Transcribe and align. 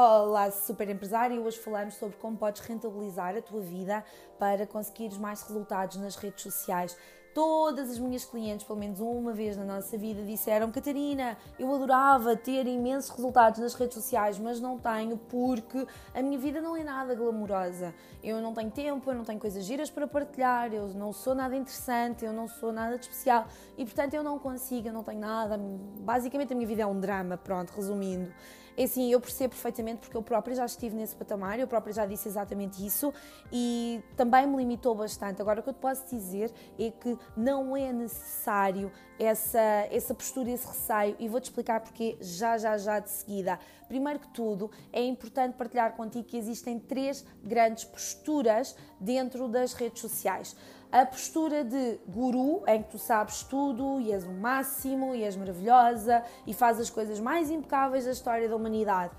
Olá, 0.00 0.48
super 0.52 0.88
empresário! 0.88 1.42
Hoje 1.42 1.58
falamos 1.58 1.94
sobre 1.94 2.16
como 2.18 2.36
podes 2.36 2.62
rentabilizar 2.62 3.36
a 3.36 3.42
tua 3.42 3.60
vida 3.60 4.04
para 4.38 4.64
conseguires 4.64 5.18
mais 5.18 5.42
resultados 5.42 5.96
nas 5.96 6.14
redes 6.14 6.44
sociais. 6.44 6.96
Todas 7.34 7.90
as 7.90 7.98
minhas 7.98 8.24
clientes, 8.24 8.64
pelo 8.64 8.78
menos 8.78 9.00
uma 9.00 9.32
vez 9.32 9.56
na 9.56 9.64
nossa 9.64 9.98
vida, 9.98 10.22
disseram: 10.22 10.70
Catarina, 10.70 11.36
eu 11.58 11.74
adorava 11.74 12.36
ter 12.36 12.64
imensos 12.68 13.10
resultados 13.10 13.58
nas 13.58 13.74
redes 13.74 13.94
sociais, 13.96 14.38
mas 14.38 14.60
não 14.60 14.78
tenho 14.78 15.16
porque 15.16 15.84
a 16.14 16.22
minha 16.22 16.38
vida 16.38 16.60
não 16.60 16.76
é 16.76 16.84
nada 16.84 17.16
glamourosa. 17.16 17.92
Eu 18.22 18.40
não 18.40 18.54
tenho 18.54 18.70
tempo, 18.70 19.10
eu 19.10 19.16
não 19.16 19.24
tenho 19.24 19.40
coisas 19.40 19.64
giras 19.64 19.90
para 19.90 20.06
partilhar, 20.06 20.72
eu 20.72 20.86
não 20.94 21.12
sou 21.12 21.34
nada 21.34 21.56
interessante, 21.56 22.24
eu 22.24 22.32
não 22.32 22.46
sou 22.46 22.72
nada 22.72 22.96
de 22.96 23.06
especial 23.06 23.48
e, 23.76 23.84
portanto, 23.84 24.14
eu 24.14 24.22
não 24.22 24.38
consigo, 24.38 24.86
eu 24.86 24.92
não 24.92 25.02
tenho 25.02 25.18
nada. 25.18 25.58
Basicamente, 25.58 26.52
a 26.52 26.56
minha 26.56 26.68
vida 26.68 26.82
é 26.82 26.86
um 26.86 27.00
drama, 27.00 27.36
pronto, 27.36 27.72
resumindo. 27.72 28.32
É 28.78 28.84
assim, 28.84 29.10
eu 29.10 29.20
percebo 29.20 29.54
perfeitamente 29.54 29.98
porque 29.98 30.16
eu 30.16 30.22
própria 30.22 30.54
já 30.54 30.64
estive 30.64 30.94
nesse 30.94 31.16
patamar, 31.16 31.58
eu 31.58 31.66
própria 31.66 31.92
já 31.92 32.06
disse 32.06 32.28
exatamente 32.28 32.86
isso 32.86 33.12
e 33.52 34.00
também 34.16 34.46
me 34.46 34.56
limitou 34.56 34.94
bastante. 34.94 35.42
Agora, 35.42 35.58
o 35.58 35.64
que 35.64 35.70
eu 35.70 35.74
te 35.74 35.80
posso 35.80 36.06
dizer 36.08 36.52
é 36.78 36.88
que 36.92 37.18
não 37.36 37.76
é 37.76 37.92
necessário 37.92 38.92
essa, 39.18 39.58
essa 39.90 40.14
postura, 40.14 40.52
esse 40.52 40.64
receio 40.64 41.16
e 41.18 41.28
vou-te 41.28 41.46
explicar 41.46 41.80
porque 41.80 42.16
já, 42.20 42.56
já, 42.56 42.78
já 42.78 43.00
de 43.00 43.10
seguida. 43.10 43.58
Primeiro 43.88 44.20
que 44.20 44.28
tudo, 44.28 44.70
é 44.92 45.02
importante 45.04 45.56
partilhar 45.56 45.96
contigo 45.96 46.28
que 46.28 46.36
existem 46.36 46.78
três 46.78 47.26
grandes 47.42 47.82
posturas 47.82 48.76
dentro 49.00 49.48
das 49.48 49.72
redes 49.72 50.00
sociais 50.00 50.54
a 50.90 51.04
postura 51.04 51.64
de 51.64 52.00
guru, 52.08 52.62
em 52.66 52.82
que 52.82 52.90
tu 52.90 52.98
sabes 52.98 53.42
tudo 53.42 54.00
e 54.00 54.10
és 54.10 54.24
o 54.24 54.32
máximo 54.32 55.14
e 55.14 55.22
és 55.22 55.36
maravilhosa 55.36 56.22
e 56.46 56.54
fazes 56.54 56.82
as 56.82 56.90
coisas 56.90 57.20
mais 57.20 57.50
impecáveis 57.50 58.06
da 58.06 58.12
história 58.12 58.48
da 58.48 58.56
humanidade. 58.56 59.12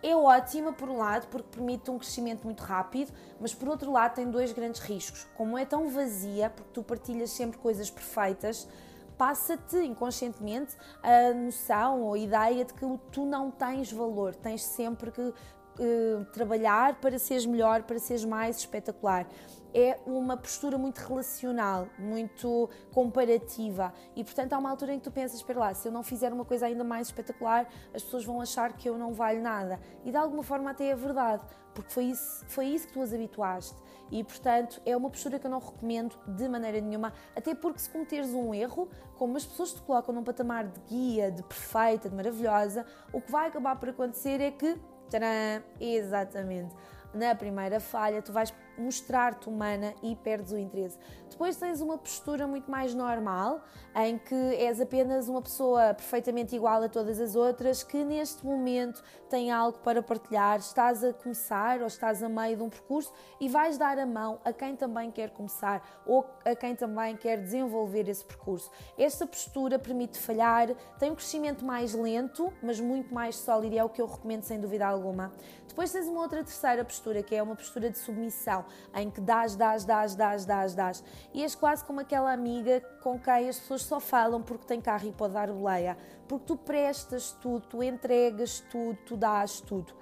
É 0.00 0.14
ótima, 0.14 0.72
por 0.72 0.88
um 0.88 0.98
lado, 0.98 1.26
porque 1.26 1.48
permite 1.50 1.90
um 1.90 1.98
crescimento 1.98 2.44
muito 2.44 2.62
rápido, 2.62 3.12
mas 3.40 3.52
por 3.52 3.68
outro 3.68 3.90
lado 3.90 4.14
tem 4.14 4.30
dois 4.30 4.52
grandes 4.52 4.80
riscos. 4.80 5.26
Como 5.36 5.58
é 5.58 5.64
tão 5.64 5.88
vazia, 5.88 6.50
porque 6.50 6.70
tu 6.72 6.84
partilhas 6.84 7.30
sempre 7.30 7.58
coisas 7.58 7.90
perfeitas, 7.90 8.68
passa-te 9.16 9.76
inconscientemente 9.78 10.76
a 11.02 11.34
noção 11.34 12.02
ou 12.02 12.14
a 12.14 12.18
ideia 12.18 12.64
de 12.64 12.72
que 12.72 12.86
tu 13.10 13.26
não 13.26 13.50
tens 13.50 13.90
valor, 13.90 14.36
tens 14.36 14.62
sempre 14.62 15.10
que 15.10 15.20
uh, 15.20 16.24
trabalhar 16.32 17.00
para 17.00 17.18
seres 17.18 17.44
melhor, 17.44 17.82
para 17.82 17.98
seres 17.98 18.24
mais 18.24 18.58
espetacular 18.58 19.26
é 19.74 19.98
uma 20.06 20.36
postura 20.36 20.78
muito 20.78 20.98
relacional, 20.98 21.88
muito 21.98 22.68
comparativa. 22.92 23.92
E 24.16 24.24
portanto 24.24 24.52
há 24.52 24.58
uma 24.58 24.70
altura 24.70 24.94
em 24.94 24.98
que 24.98 25.04
tu 25.04 25.10
pensas, 25.10 25.36
espera 25.36 25.58
lá, 25.58 25.74
se 25.74 25.86
eu 25.88 25.92
não 25.92 26.02
fizer 26.02 26.32
uma 26.32 26.44
coisa 26.44 26.66
ainda 26.66 26.84
mais 26.84 27.08
espetacular, 27.08 27.68
as 27.94 28.02
pessoas 28.02 28.24
vão 28.24 28.40
achar 28.40 28.72
que 28.72 28.88
eu 28.88 28.96
não 28.96 29.12
valho 29.12 29.42
nada. 29.42 29.80
E 30.04 30.10
de 30.10 30.16
alguma 30.16 30.42
forma 30.42 30.70
até 30.70 30.86
é 30.88 30.96
verdade, 30.96 31.42
porque 31.74 31.92
foi 31.92 32.04
isso, 32.04 32.44
foi 32.48 32.66
isso 32.66 32.86
que 32.88 32.92
tu 32.94 33.02
as 33.02 33.12
habituaste. 33.12 33.76
E 34.10 34.24
portanto 34.24 34.80
é 34.86 34.96
uma 34.96 35.10
postura 35.10 35.38
que 35.38 35.46
eu 35.46 35.50
não 35.50 35.58
recomendo 35.58 36.16
de 36.26 36.48
maneira 36.48 36.80
nenhuma, 36.80 37.12
até 37.36 37.54
porque 37.54 37.78
se 37.78 37.90
cometeres 37.90 38.30
um 38.30 38.54
erro, 38.54 38.88
como 39.16 39.36
as 39.36 39.44
pessoas 39.44 39.72
te 39.72 39.82
colocam 39.82 40.14
num 40.14 40.24
patamar 40.24 40.66
de 40.66 40.80
guia, 40.88 41.30
de 41.30 41.42
perfeita, 41.42 42.08
de 42.08 42.14
maravilhosa, 42.14 42.86
o 43.12 43.20
que 43.20 43.30
vai 43.30 43.48
acabar 43.48 43.76
por 43.76 43.90
acontecer 43.90 44.40
é 44.40 44.50
que, 44.50 44.78
tcharam, 45.10 45.62
exatamente, 45.80 46.74
na 47.12 47.34
primeira 47.34 47.80
falha 47.80 48.22
tu 48.22 48.32
vais 48.32 48.52
mostrar-te 48.78 49.48
humana 49.48 49.94
e 50.02 50.16
perdes 50.16 50.52
o 50.52 50.58
interesse. 50.58 50.98
Depois 51.28 51.56
tens 51.56 51.80
uma 51.80 51.96
postura 51.96 52.46
muito 52.46 52.70
mais 52.70 52.94
normal, 52.94 53.62
em 53.94 54.18
que 54.18 54.34
és 54.34 54.80
apenas 54.80 55.28
uma 55.28 55.42
pessoa 55.42 55.94
perfeitamente 55.94 56.54
igual 56.56 56.82
a 56.82 56.88
todas 56.88 57.20
as 57.20 57.36
outras, 57.36 57.82
que 57.82 58.02
neste 58.02 58.44
momento 58.44 59.02
tem 59.28 59.50
algo 59.50 59.78
para 59.78 60.02
partilhar, 60.02 60.58
estás 60.58 61.04
a 61.04 61.12
começar 61.12 61.80
ou 61.80 61.86
estás 61.86 62.22
a 62.22 62.28
meio 62.28 62.56
de 62.56 62.62
um 62.62 62.70
percurso 62.70 63.12
e 63.40 63.48
vais 63.48 63.76
dar 63.76 63.98
a 63.98 64.06
mão 64.06 64.40
a 64.44 64.52
quem 64.52 64.74
também 64.74 65.10
quer 65.10 65.30
começar 65.30 66.02
ou 66.06 66.26
a 66.44 66.56
quem 66.56 66.74
também 66.74 67.16
quer 67.16 67.40
desenvolver 67.40 68.08
esse 68.08 68.24
percurso. 68.24 68.70
Esta 68.96 69.26
postura 69.26 69.78
permite 69.78 70.18
falhar, 70.18 70.74
tem 70.98 71.10
um 71.10 71.14
crescimento 71.14 71.64
mais 71.64 71.94
lento, 71.94 72.52
mas 72.62 72.80
muito 72.80 73.12
mais 73.12 73.36
sólido 73.36 73.74
e 73.74 73.78
é 73.78 73.84
o 73.84 73.88
que 73.88 74.00
eu 74.00 74.06
recomendo 74.06 74.42
sem 74.42 74.58
dúvida 74.60 74.86
alguma. 74.86 75.32
Depois 75.66 75.92
tens 75.92 76.08
uma 76.08 76.22
outra 76.22 76.42
terceira 76.42 76.84
postura, 76.84 77.22
que 77.22 77.34
é 77.34 77.42
uma 77.42 77.54
postura 77.54 77.90
de 77.90 77.98
submissão 77.98 78.64
em 78.94 79.10
que 79.10 79.20
dás, 79.20 79.56
dás, 79.56 79.84
dás, 79.84 80.14
dás, 80.14 80.44
dás, 80.44 80.74
dás. 80.74 81.04
E 81.32 81.42
és 81.42 81.54
quase 81.54 81.84
como 81.84 82.00
aquela 82.00 82.32
amiga 82.32 82.80
com 83.02 83.18
quem 83.18 83.48
as 83.48 83.58
pessoas 83.58 83.82
só 83.82 84.00
falam 84.00 84.42
porque 84.42 84.66
tem 84.66 84.80
carro 84.80 85.08
e 85.08 85.12
pode 85.12 85.34
dar 85.34 85.50
boleia. 85.50 85.96
Porque 86.26 86.46
tu 86.46 86.56
prestas 86.56 87.32
tudo, 87.40 87.66
tu 87.66 87.82
entregas 87.82 88.60
tudo, 88.70 88.98
tu 89.06 89.16
dás 89.16 89.60
tudo. 89.60 89.92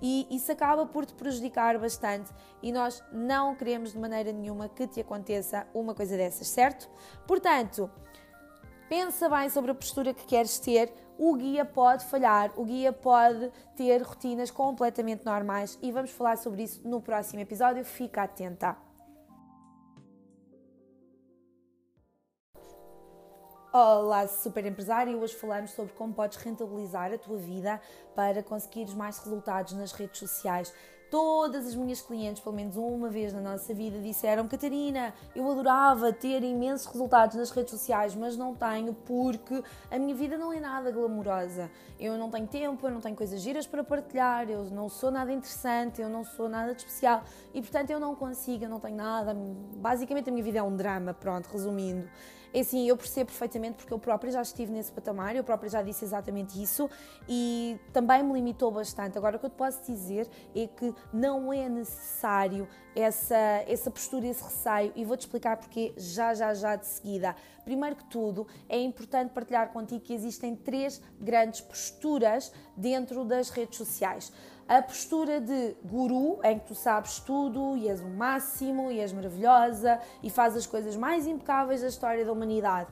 E 0.00 0.26
isso 0.30 0.52
acaba 0.52 0.86
por 0.86 1.04
te 1.04 1.12
prejudicar 1.14 1.78
bastante 1.78 2.32
e 2.62 2.70
nós 2.70 3.02
não 3.12 3.54
queremos 3.54 3.92
de 3.92 3.98
maneira 3.98 4.32
nenhuma 4.32 4.68
que 4.68 4.86
te 4.86 5.00
aconteça 5.00 5.66
uma 5.74 5.94
coisa 5.94 6.16
dessas, 6.16 6.46
certo? 6.48 6.88
Portanto, 7.26 7.90
pensa 8.88 9.28
bem 9.28 9.50
sobre 9.50 9.72
a 9.72 9.74
postura 9.74 10.14
que 10.14 10.24
queres 10.24 10.58
ter, 10.58 10.92
o 11.18 11.34
guia 11.34 11.64
pode 11.64 12.04
falhar, 12.06 12.52
o 12.56 12.64
guia 12.64 12.92
pode 12.92 13.50
ter 13.76 14.00
rotinas 14.02 14.50
completamente 14.50 15.24
normais 15.26 15.78
e 15.82 15.90
vamos 15.90 16.12
falar 16.12 16.38
sobre 16.38 16.62
isso 16.62 16.80
no 16.88 17.00
próximo 17.00 17.40
episódio. 17.40 17.84
Fica 17.84 18.22
atenta! 18.22 18.87
Olá, 23.70 24.26
super 24.26 24.64
empresário! 24.64 25.20
Hoje 25.20 25.34
falamos 25.34 25.72
sobre 25.72 25.92
como 25.92 26.14
podes 26.14 26.38
rentabilizar 26.38 27.12
a 27.12 27.18
tua 27.18 27.36
vida 27.36 27.78
para 28.16 28.42
conseguires 28.42 28.94
mais 28.94 29.18
resultados 29.18 29.74
nas 29.74 29.92
redes 29.92 30.20
sociais. 30.20 30.72
Todas 31.10 31.66
as 31.66 31.74
minhas 31.74 32.00
clientes, 32.00 32.42
pelo 32.42 32.56
menos 32.56 32.76
uma 32.78 33.10
vez 33.10 33.30
na 33.34 33.42
nossa 33.42 33.74
vida, 33.74 33.98
disseram: 34.00 34.48
Catarina, 34.48 35.12
eu 35.36 35.50
adorava 35.50 36.10
ter 36.14 36.42
imensos 36.42 36.86
resultados 36.86 37.36
nas 37.36 37.50
redes 37.50 37.70
sociais, 37.72 38.14
mas 38.14 38.38
não 38.38 38.54
tenho 38.54 38.94
porque 38.94 39.62
a 39.90 39.98
minha 39.98 40.14
vida 40.14 40.38
não 40.38 40.50
é 40.50 40.60
nada 40.60 40.90
glamourosa. 40.90 41.70
Eu 42.00 42.16
não 42.16 42.30
tenho 42.30 42.46
tempo, 42.46 42.86
eu 42.86 42.90
não 42.90 43.02
tenho 43.02 43.16
coisas 43.16 43.38
giras 43.42 43.66
para 43.66 43.84
partilhar, 43.84 44.48
eu 44.48 44.64
não 44.70 44.88
sou 44.88 45.10
nada 45.10 45.30
interessante, 45.30 46.00
eu 46.00 46.08
não 46.08 46.24
sou 46.24 46.48
nada 46.48 46.74
de 46.74 46.80
especial 46.80 47.22
e, 47.52 47.60
portanto, 47.60 47.90
eu 47.90 48.00
não 48.00 48.14
consigo, 48.14 48.64
eu 48.64 48.70
não 48.70 48.80
tenho 48.80 48.96
nada. 48.96 49.36
Basicamente, 49.76 50.30
a 50.30 50.32
minha 50.32 50.44
vida 50.44 50.58
é 50.58 50.62
um 50.62 50.74
drama, 50.74 51.12
pronto, 51.12 51.50
resumindo. 51.52 52.08
É 52.52 52.60
assim, 52.60 52.88
eu 52.88 52.96
percebo 52.96 53.26
perfeitamente 53.26 53.76
porque 53.76 53.92
eu 53.92 53.98
própria 53.98 54.32
já 54.32 54.42
estive 54.42 54.72
nesse 54.72 54.90
patamar, 54.90 55.36
eu 55.36 55.44
própria 55.44 55.68
já 55.68 55.82
disse 55.82 56.04
exatamente 56.04 56.60
isso 56.62 56.88
e 57.28 57.78
também 57.92 58.22
me 58.22 58.32
limitou 58.32 58.70
bastante. 58.70 59.18
Agora, 59.18 59.36
o 59.36 59.38
que 59.38 59.46
eu 59.46 59.50
te 59.50 59.56
posso 59.56 59.84
dizer 59.84 60.28
é 60.54 60.66
que 60.66 60.94
não 61.12 61.52
é 61.52 61.68
necessário 61.68 62.66
essa, 62.96 63.36
essa 63.66 63.90
postura, 63.90 64.26
esse 64.26 64.42
receio 64.42 64.92
e 64.96 65.04
vou-te 65.04 65.20
explicar 65.20 65.56
porque 65.56 65.92
já, 65.96 66.34
já, 66.34 66.54
já 66.54 66.76
de 66.76 66.86
seguida. 66.86 67.36
Primeiro 67.64 67.96
que 67.96 68.04
tudo, 68.06 68.46
é 68.68 68.80
importante 68.80 69.30
partilhar 69.32 69.70
contigo 69.70 70.00
que 70.00 70.14
existem 70.14 70.56
três 70.56 71.02
grandes 71.20 71.60
posturas 71.60 72.50
dentro 72.76 73.24
das 73.24 73.50
redes 73.50 73.76
sociais 73.76 74.32
a 74.68 74.82
postura 74.82 75.40
de 75.40 75.74
guru, 75.82 76.38
em 76.44 76.58
que 76.58 76.66
tu 76.66 76.74
sabes 76.74 77.18
tudo 77.20 77.74
e 77.76 77.88
és 77.88 78.02
o 78.02 78.08
máximo 78.08 78.90
e 78.90 79.00
és 79.00 79.12
maravilhosa 79.12 79.98
e 80.22 80.28
fazes 80.28 80.58
as 80.58 80.66
coisas 80.66 80.94
mais 80.94 81.26
impecáveis 81.26 81.80
da 81.80 81.88
história 81.88 82.24
da 82.24 82.30
humanidade. 82.30 82.90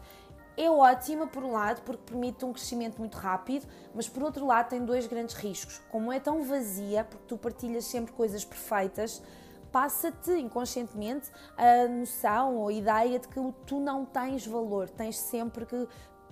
É 0.57 0.71
ótima, 0.71 1.27
por 1.27 1.45
um 1.45 1.53
lado, 1.53 1.83
porque 1.83 2.03
permite 2.07 2.43
um 2.47 2.53
crescimento 2.53 2.97
muito 2.99 3.19
rápido, 3.19 3.67
mas 3.95 4.09
por 4.09 4.23
outro 4.23 4.47
lado 4.47 4.71
tem 4.71 4.83
dois 4.83 5.07
grandes 5.07 5.35
riscos. 5.35 5.83
Como 5.91 6.11
é 6.11 6.19
tão 6.19 6.43
vazia, 6.45 7.05
porque 7.05 7.27
tu 7.29 7.37
partilhas 7.37 7.85
sempre 7.85 8.15
coisas 8.15 8.43
perfeitas, 8.43 9.23
passa-te 9.71 10.31
inconscientemente 10.31 11.31
a 11.59 11.87
noção 11.87 12.57
ou 12.57 12.69
a 12.69 12.73
ideia 12.73 13.19
de 13.19 13.29
que 13.29 13.55
tu 13.67 13.79
não 13.79 14.07
tens 14.07 14.47
valor, 14.47 14.89
tens 14.89 15.19
sempre 15.19 15.67
que 15.67 15.87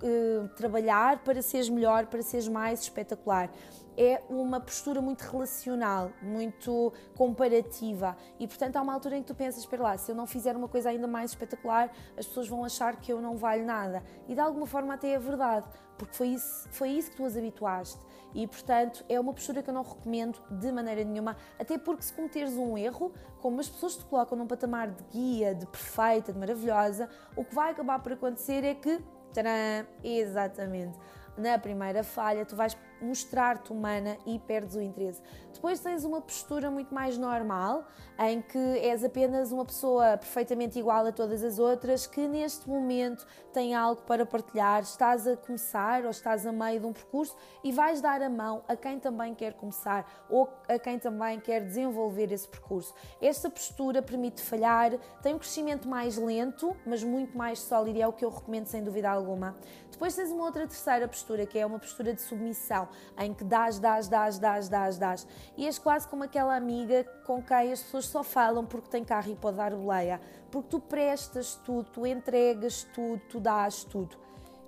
uh, 0.05 0.47
trabalhar 0.49 1.19
para 1.23 1.41
seres 1.41 1.69
melhor, 1.69 2.05
para 2.05 2.21
seres 2.21 2.47
mais 2.47 2.81
espetacular. 2.81 3.49
É 3.97 4.21
uma 4.29 4.59
postura 4.59 5.01
muito 5.01 5.21
relacional, 5.21 6.11
muito 6.21 6.93
comparativa. 7.15 8.15
E 8.39 8.47
portanto 8.47 8.75
há 8.75 8.81
uma 8.81 8.93
altura 8.93 9.17
em 9.17 9.21
que 9.21 9.27
tu 9.27 9.35
pensas, 9.35 9.61
espera 9.61 9.83
lá, 9.83 9.97
se 9.97 10.11
eu 10.11 10.15
não 10.15 10.27
fizer 10.27 10.55
uma 10.55 10.67
coisa 10.67 10.89
ainda 10.89 11.07
mais 11.07 11.31
espetacular, 11.31 11.89
as 12.17 12.25
pessoas 12.25 12.47
vão 12.47 12.63
achar 12.63 12.97
que 12.97 13.11
eu 13.11 13.21
não 13.21 13.37
valho 13.37 13.65
nada. 13.65 14.03
E 14.27 14.35
de 14.35 14.39
alguma 14.39 14.67
forma 14.67 14.93
até 14.93 15.11
é 15.11 15.19
verdade, 15.19 15.65
porque 15.97 16.13
foi 16.13 16.27
isso, 16.29 16.67
foi 16.71 16.89
isso 16.89 17.11
que 17.11 17.17
tu 17.17 17.25
as 17.25 17.37
habituaste. 17.37 17.99
E 18.33 18.45
portanto 18.45 19.05
é 19.07 19.17
uma 19.17 19.33
postura 19.33 19.63
que 19.63 19.69
eu 19.69 19.73
não 19.73 19.83
recomendo 19.83 20.37
de 20.51 20.69
maneira 20.73 21.05
nenhuma, 21.05 21.37
até 21.57 21.77
porque 21.77 22.03
se 22.03 22.13
cometeres 22.13 22.53
um 22.57 22.77
erro, 22.77 23.13
como 23.39 23.61
as 23.61 23.69
pessoas 23.69 23.95
te 23.95 24.03
colocam 24.03 24.37
num 24.37 24.45
patamar 24.45 24.89
de 24.89 25.03
guia, 25.05 25.55
de 25.55 25.65
perfeita, 25.67 26.33
de 26.33 26.37
maravilhosa, 26.39 27.09
o 27.33 27.45
que 27.45 27.55
vai 27.55 27.71
acabar 27.71 27.99
por 27.99 28.11
acontecer 28.11 28.61
é 28.65 28.75
que, 28.75 28.99
tcharam, 29.35 29.87
exatamente, 30.03 30.97
na 31.37 31.57
primeira 31.57 32.03
falha 32.03 32.45
tu 32.45 32.55
vais 32.55 32.75
mostrar-te 33.01 33.71
humana 33.71 34.17
e 34.25 34.39
perdes 34.39 34.75
o 34.75 34.81
interesse. 34.81 35.21
Depois 35.53 35.79
tens 35.79 36.03
uma 36.03 36.21
postura 36.21 36.69
muito 36.69 36.93
mais 36.93 37.17
normal, 37.17 37.85
em 38.19 38.41
que 38.41 38.57
és 38.57 39.03
apenas 39.03 39.51
uma 39.51 39.65
pessoa 39.65 40.17
perfeitamente 40.17 40.77
igual 40.77 41.05
a 41.05 41.11
todas 41.11 41.43
as 41.43 41.59
outras, 41.59 42.05
que 42.05 42.27
neste 42.27 42.69
momento 42.69 43.25
tem 43.53 43.73
algo 43.73 44.01
para 44.01 44.25
partilhar, 44.25 44.83
estás 44.83 45.25
a 45.27 45.37
começar 45.37 46.03
ou 46.03 46.09
estás 46.09 46.45
a 46.45 46.51
meio 46.51 46.81
de 46.81 46.85
um 46.85 46.93
percurso 46.93 47.35
e 47.63 47.71
vais 47.71 48.01
dar 48.01 48.21
a 48.21 48.29
mão 48.29 48.63
a 48.67 48.75
quem 48.75 48.99
também 48.99 49.33
quer 49.33 49.53
começar 49.53 50.25
ou 50.29 50.49
a 50.67 50.77
quem 50.77 50.99
também 50.99 51.39
quer 51.39 51.61
desenvolver 51.61 52.31
esse 52.31 52.47
percurso. 52.47 52.93
Esta 53.21 53.49
postura 53.49 54.01
permite 54.01 54.41
falhar, 54.41 54.91
tem 55.21 55.33
um 55.33 55.39
crescimento 55.39 55.87
mais 55.87 56.17
lento, 56.17 56.75
mas 56.85 57.03
muito 57.03 57.37
mais 57.37 57.59
sólido 57.59 57.97
e 57.97 58.01
é 58.01 58.07
o 58.07 58.13
que 58.13 58.25
eu 58.25 58.29
recomendo 58.29 58.67
sem 58.67 58.83
dúvida 58.83 59.09
alguma. 59.09 59.55
Depois 59.89 60.13
tens 60.13 60.29
uma 60.29 60.43
outra 60.43 60.67
terceira 60.67 61.07
postura, 61.07 61.45
que 61.45 61.57
é 61.57 61.65
uma 61.65 61.79
postura 61.79 62.13
de 62.13 62.21
submissão, 62.21 62.84
em 63.17 63.33
que 63.33 63.43
dás, 63.43 63.79
dás, 63.79 64.07
dás, 64.07 64.39
dás, 64.39 64.69
dás, 64.69 64.97
dás. 64.97 65.27
E 65.57 65.65
és 65.65 65.77
quase 65.77 66.07
como 66.07 66.23
aquela 66.23 66.55
amiga 66.55 67.03
com 67.25 67.41
quem 67.41 67.71
as 67.71 67.83
pessoas 67.83 68.05
só 68.05 68.23
falam 68.23 68.65
porque 68.65 68.89
tem 68.89 69.03
carro 69.03 69.31
e 69.31 69.35
pode 69.35 69.57
dar 69.57 69.73
boleia. 69.73 70.19
Porque 70.51 70.69
tu 70.69 70.79
prestas 70.79 71.55
tudo, 71.63 71.89
tu 71.91 72.05
entregas 72.05 72.83
tudo, 72.93 73.21
tu 73.29 73.39
dás 73.39 73.83
tudo. 73.83 74.17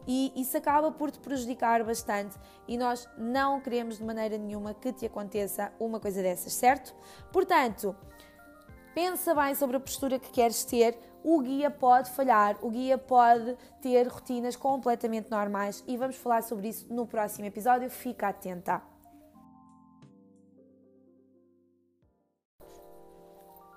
E 0.08 0.32
isso 0.36 0.56
acaba 0.58 0.90
por 0.90 1.12
te 1.12 1.20
prejudicar 1.20 1.84
bastante 1.84 2.38
e 2.66 2.78
nós 2.78 3.08
não 3.18 3.60
queremos 3.60 3.98
de 3.98 4.04
maneira 4.06 4.38
nenhuma 4.38 4.74
que 4.74 4.94
te 4.94 5.06
aconteça 5.06 5.74
uma 5.78 6.00
coisa 6.00 6.22
dessas, 6.22 6.54
certo? 6.54 6.96
Portanto, 7.32 7.94
pensa 8.96 9.36
bem 9.36 9.54
sobre 9.54 9.76
a 9.76 9.80
postura 9.82 10.18
que 10.18 10.30
queres 10.32 10.64
ter, 10.64 10.98
o 11.24 11.42
guia 11.42 11.70
pode 11.70 12.10
falhar, 12.12 12.58
o 12.62 12.70
guia 12.70 12.98
pode 12.98 13.58
ter 13.82 14.08
rotinas 14.08 14.56
completamente 14.56 15.30
normais 15.30 15.84
e 15.88 15.98
vamos 15.98 16.16
falar 16.16 16.44
sobre 16.44 16.70
isso 16.70 16.92
no 16.94 17.06
próximo 17.06 17.46
episódio. 17.46 17.90
Fica 17.90 18.30
atenta! 18.30 18.82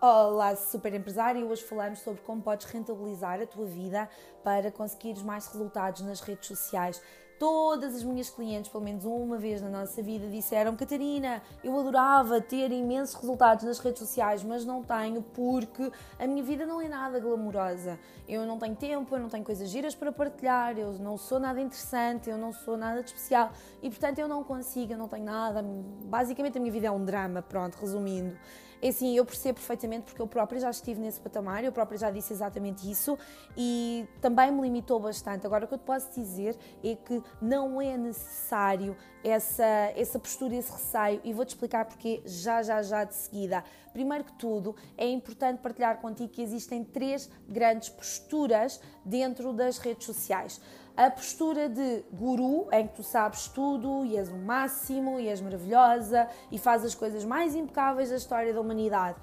Olá, 0.03 0.57
super 0.57 0.95
empresário! 0.95 1.47
Hoje 1.47 1.63
falamos 1.63 1.99
sobre 1.99 2.23
como 2.23 2.41
podes 2.41 2.65
rentabilizar 2.67 3.39
a 3.39 3.47
tua 3.47 3.67
vida 3.67 4.09
para 4.43 4.73
conseguires 4.73 5.23
mais 5.23 5.47
resultados 5.49 6.01
nas 6.01 6.23
redes 6.23 6.49
sociais. 6.49 7.03
Todas 7.41 7.95
as 7.95 8.05
minhas 8.05 8.29
clientes, 8.29 8.71
pelo 8.71 8.85
menos 8.85 9.07
uma 9.07 9.39
vez 9.39 9.63
na 9.63 9.71
nossa 9.71 10.03
vida, 10.03 10.29
disseram: 10.29 10.77
Catarina, 10.77 11.41
eu 11.65 11.75
adorava 11.81 12.39
ter 12.39 12.71
imensos 12.71 13.15
resultados 13.15 13.65
nas 13.65 13.79
redes 13.79 13.99
sociais, 13.99 14.45
mas 14.45 14.67
não 14.67 14.85
tenho 14.85 15.23
porque 15.23 15.91
a 16.19 16.27
minha 16.27 16.43
vida 16.43 16.67
não 16.67 16.83
é 16.83 16.87
nada 16.87 17.19
glamourosa. 17.19 17.99
Eu 18.29 18.45
não 18.45 18.59
tenho 18.59 18.77
tempo, 18.77 19.17
eu 19.17 19.21
não 19.21 19.31
tenho 19.31 19.43
coisas 19.43 19.71
giras 19.71 19.95
para 19.95 20.13
partilhar, 20.13 20.79
eu 20.79 20.93
não 20.99 21.17
sou 21.17 21.41
nada 21.41 21.59
interessante, 21.59 22.29
eu 22.29 22.37
não 22.37 22.53
sou 22.53 22.77
nada 22.77 23.03
de 23.03 23.09
especial 23.09 23.51
e, 23.83 23.89
portanto, 23.89 24.19
eu 24.19 24.29
não 24.29 24.45
consigo, 24.45 24.93
eu 24.93 24.99
não 24.99 25.09
tenho 25.09 25.25
nada. 25.25 25.65
Basicamente, 25.65 26.59
a 26.59 26.61
minha 26.61 26.73
vida 26.73 26.89
é 26.89 26.91
um 26.91 27.03
drama, 27.03 27.41
pronto, 27.41 27.75
resumindo. 27.77 28.37
É 28.83 28.89
assim, 28.89 29.15
eu 29.15 29.25
percebo 29.27 29.59
perfeitamente 29.59 30.05
porque 30.05 30.23
eu 30.23 30.27
própria 30.27 30.59
já 30.59 30.71
estive 30.71 31.01
nesse 31.01 31.21
patamar, 31.21 31.63
eu 31.63 31.73
própria 31.73 31.99
já 31.99 32.11
disse 32.11 32.33
exatamente 32.33 32.91
isso 32.91 33.19
e 33.57 34.07
também 34.21 34.51
me 34.51 34.63
limitou 34.63 34.99
bastante. 34.99 35.47
Agora, 35.47 35.67
o 35.67 35.69
que 35.69 35.75
eu 35.75 35.79
te 35.79 35.85
posso 35.85 36.09
dizer 36.19 36.57
é 36.83 36.95
que 36.95 37.23
não 37.43 37.81
é 37.81 37.97
necessário 37.99 38.97
essa, 39.23 39.65
essa 39.95 40.19
postura, 40.19 40.55
esse 40.55 40.73
receio 40.73 41.21
e 41.25 41.33
vou-te 41.33 41.51
explicar 41.51 41.85
porque 41.85 42.23
já, 42.25 42.63
já, 42.63 42.83
já 42.83 43.05
de 43.05 43.15
seguida. 43.15 43.63
Primeiro 43.93 44.25
que 44.25 44.33
tudo, 44.35 44.75
é 44.97 45.07
importante 45.09 45.59
partilhar 45.59 45.99
contigo 45.99 46.31
que 46.31 46.41
existem 46.41 46.83
três 46.83 47.29
grandes 47.47 47.91
posturas 47.91 48.81
dentro 49.05 49.53
das 49.53 49.79
redes 49.79 50.07
sociais 50.07 50.61
a 51.07 51.11
postura 51.11 51.67
de 51.67 52.05
guru, 52.13 52.69
em 52.71 52.87
que 52.87 52.97
tu 52.97 53.03
sabes 53.03 53.49
tudo 53.49 54.05
e 54.05 54.19
és 54.19 54.29
o 54.29 54.37
máximo 54.37 55.19
e 55.19 55.29
és 55.29 55.41
maravilhosa 55.41 56.29
e 56.53 56.59
fazes 56.59 56.89
as 56.89 56.95
coisas 56.95 57.25
mais 57.25 57.55
impecáveis 57.55 58.11
da 58.11 58.17
história 58.17 58.53
da 58.53 58.61
humanidade. 58.61 59.17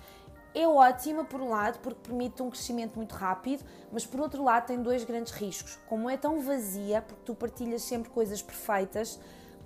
É 0.56 0.68
ótima 0.68 1.24
por 1.24 1.39
um 1.39 1.50
lado 1.50 1.77
porque 1.77 2.00
permite 2.01 2.41
um 2.41 2.50
crescimento 2.50 2.95
muito 2.95 3.13
rápido, 3.13 3.63
mas 3.91 4.07
por 4.07 4.19
outro 4.19 4.44
lado 4.44 4.65
tem 4.65 4.81
dois 4.81 5.03
grandes 5.03 5.31
riscos. 5.33 5.77
Como 5.88 6.09
é 6.09 6.18
tão 6.18 6.41
vazia, 6.41 7.03
porque 7.03 7.21
tu 7.24 7.35
partilhas 7.35 7.83
sempre 7.83 8.09
coisas 8.09 8.41
perfeitas, 8.41 9.19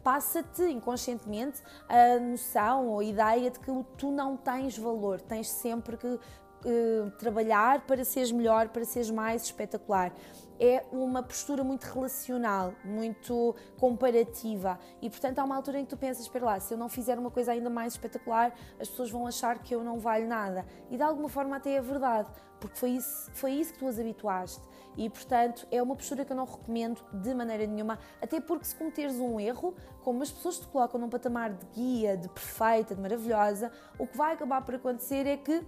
passa-te 0.03 0.63
inconscientemente 0.63 1.61
a 1.87 2.19
noção 2.19 2.87
ou 2.87 2.99
a 2.99 3.05
ideia 3.05 3.49
de 3.49 3.57
que 3.57 3.71
tu 3.97 4.11
não 4.11 4.35
tens 4.35 4.77
valor, 4.77 5.21
tens 5.21 5.49
sempre 5.49 5.95
que 5.95 6.19
uh, 6.65 7.11
trabalhar 7.11 7.85
para 7.85 8.03
seres 8.03 8.31
melhor, 8.31 8.69
para 8.69 8.85
seres 8.85 9.09
mais 9.09 9.43
espetacular 9.43 10.13
é 10.61 10.85
uma 10.91 11.23
postura 11.23 11.63
muito 11.63 11.85
relacional, 11.85 12.75
muito 12.85 13.55
comparativa 13.79 14.77
e, 15.01 15.09
portanto, 15.09 15.39
há 15.39 15.43
uma 15.43 15.55
altura 15.55 15.79
em 15.79 15.83
que 15.85 15.89
tu 15.89 15.97
pensas: 15.97 16.21
espera 16.21 16.45
lá, 16.45 16.59
se 16.59 16.71
eu 16.71 16.77
não 16.77 16.87
fizer 16.87 17.17
uma 17.17 17.31
coisa 17.31 17.51
ainda 17.51 17.69
mais 17.69 17.93
espetacular, 17.93 18.53
as 18.79 18.87
pessoas 18.87 19.09
vão 19.09 19.25
achar 19.25 19.57
que 19.57 19.73
eu 19.73 19.83
não 19.83 19.97
valho 19.97 20.27
nada. 20.27 20.63
E 20.91 20.97
de 20.97 21.01
alguma 21.01 21.29
forma, 21.29 21.55
até 21.55 21.71
é 21.73 21.81
verdade, 21.81 22.29
porque 22.59 22.77
foi 22.77 22.91
isso, 22.91 23.31
foi 23.33 23.53
isso 23.53 23.73
que 23.73 23.79
tu 23.79 23.87
as 23.87 23.97
habituaste. 23.97 24.61
E, 24.95 25.09
portanto, 25.09 25.65
é 25.71 25.81
uma 25.81 25.95
postura 25.95 26.23
que 26.23 26.31
eu 26.31 26.37
não 26.37 26.45
recomendo 26.45 27.01
de 27.11 27.33
maneira 27.33 27.65
nenhuma, 27.65 27.97
até 28.21 28.39
porque 28.39 28.65
se 28.65 28.75
cometeres 28.75 29.15
um 29.15 29.39
erro, 29.39 29.73
como 30.03 30.21
as 30.21 30.29
pessoas 30.29 30.59
te 30.59 30.67
colocam 30.67 30.99
num 31.01 31.09
patamar 31.09 31.53
de 31.53 31.65
guia, 31.73 32.15
de 32.15 32.29
perfeita, 32.29 32.93
de 32.93 33.01
maravilhosa, 33.01 33.71
o 33.97 34.05
que 34.05 34.15
vai 34.15 34.33
acabar 34.33 34.61
por 34.61 34.75
acontecer 34.75 35.25
é 35.25 35.37
que. 35.37 35.63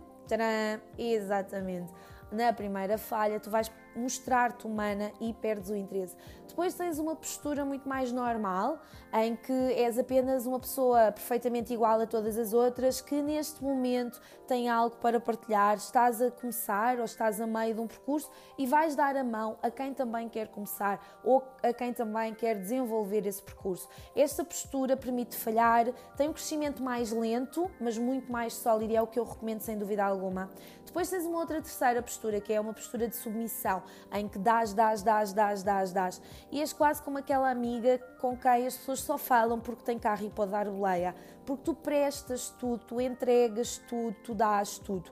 Exatamente 0.97 1.91
na 2.33 2.51
primeira 2.51 2.97
falha, 2.97 3.39
tu 3.39 3.49
vais 3.49 3.71
mostrar-te 3.95 4.65
humana 4.65 5.11
e 5.21 5.33
perdes 5.33 5.69
o 5.69 5.75
interesse. 5.75 6.15
Depois 6.47 6.73
tens 6.73 6.99
uma 6.99 7.15
postura 7.15 7.63
muito 7.63 7.87
mais 7.87 8.11
normal, 8.11 8.79
em 9.13 9.35
que 9.35 9.53
és 9.53 9.97
apenas 9.97 10.45
uma 10.45 10.59
pessoa 10.59 11.11
perfeitamente 11.11 11.73
igual 11.73 12.01
a 12.01 12.07
todas 12.07 12.37
as 12.37 12.53
outras, 12.53 13.01
que 13.01 13.21
neste 13.21 13.63
momento 13.63 14.19
tem 14.47 14.69
algo 14.69 14.97
para 14.97 15.19
partilhar, 15.19 15.77
estás 15.77 16.21
a 16.21 16.29
começar 16.29 16.99
ou 16.99 17.05
estás 17.05 17.39
a 17.39 17.47
meio 17.47 17.75
de 17.75 17.81
um 17.81 17.87
percurso 17.87 18.29
e 18.57 18.65
vais 18.67 18.95
dar 18.95 19.15
a 19.15 19.23
mão 19.23 19.57
a 19.61 19.71
quem 19.71 19.93
também 19.93 20.27
quer 20.27 20.47
começar 20.47 21.21
ou 21.23 21.43
a 21.61 21.73
quem 21.73 21.93
também 21.93 22.33
quer 22.33 22.59
desenvolver 22.59 23.25
esse 23.25 23.41
percurso. 23.41 23.87
Esta 24.15 24.43
postura 24.43 24.97
permite 24.97 25.35
falhar, 25.35 25.91
tem 26.17 26.29
um 26.29 26.33
crescimento 26.33 26.83
mais 26.83 27.11
lento, 27.11 27.69
mas 27.79 27.97
muito 27.97 28.31
mais 28.31 28.53
sólido 28.53 28.91
e 28.91 28.95
é 28.95 29.01
o 29.01 29.07
que 29.07 29.19
eu 29.19 29.23
recomendo 29.23 29.61
sem 29.61 29.77
dúvida 29.77 30.03
alguma. 30.03 30.49
Depois 30.85 31.09
tens 31.09 31.25
uma 31.25 31.39
outra 31.39 31.59
terceira 31.61 32.03
postura, 32.23 32.39
que 32.39 32.53
é 32.53 32.59
uma 32.59 32.73
postura 32.73 33.07
de 33.07 33.15
submissão, 33.15 33.83
em 34.11 34.27
que 34.27 34.39
dás, 34.39 34.73
dás, 34.73 35.03
dás, 35.03 35.33
dás, 35.33 35.63
dás, 35.63 35.91
dás. 35.91 36.21
E 36.51 36.61
és 36.61 36.71
quase 36.71 37.01
como 37.01 37.17
aquela 37.17 37.49
amiga 37.49 37.99
com 38.19 38.37
quem 38.37 38.65
as 38.65 38.77
pessoas 38.77 39.01
só 39.01 39.17
falam 39.17 39.59
porque 39.59 39.83
tem 39.83 39.99
carro 39.99 40.25
e 40.25 40.29
pode 40.29 40.51
dar 40.51 40.69
boleia. 40.69 41.13
Porque 41.45 41.63
tu 41.63 41.75
prestas 41.75 42.49
tudo, 42.49 42.85
tu 42.85 43.01
entregas 43.01 43.77
tudo, 43.89 44.15
tu 44.23 44.33
dás 44.33 44.77
tudo. 44.79 45.11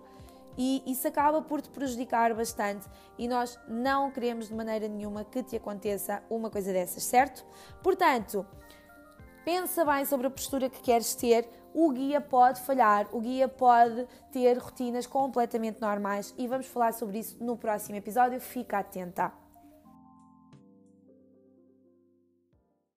E 0.58 0.84
isso 0.86 1.08
acaba 1.08 1.42
por 1.42 1.62
te 1.62 1.69
prejudicar 1.69 2.34
bastante 2.34 2.88
e 3.18 3.28
nós 3.28 3.60
não 3.68 4.12
queremos 4.12 4.48
de 4.48 4.54
maneira 4.54 4.88
nenhuma 4.88 5.24
que 5.24 5.42
te 5.44 5.56
aconteça 5.56 6.22
uma 6.30 6.50
coisa 6.50 6.72
dessas, 6.74 7.04
certo? 7.04 7.46
Portanto, 7.81 8.46
pensa 9.46 9.84
bem 9.86 10.06
sobre 10.06 10.28
a 10.28 10.30
postura 10.30 10.69
que 10.69 10.81
queres 10.81 11.16
ter. 11.16 11.50
O 11.74 11.90
guia 11.92 12.20
pode 12.20 12.60
falhar, 12.62 13.08
o 13.12 13.20
guia 13.20 13.48
pode 13.48 14.06
ter 14.32 14.58
rotinas 14.58 15.08
completamente 15.08 15.80
normais 15.80 16.34
e 16.38 16.48
vamos 16.48 16.68
falar 16.68 16.94
sobre 16.94 17.20
isso 17.20 17.38
no 17.42 17.56
próximo 17.56 17.96
episódio. 17.96 18.40
Fica 18.42 18.80
atenta! 18.80 19.40